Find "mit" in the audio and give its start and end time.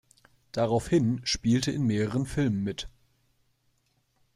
2.63-2.89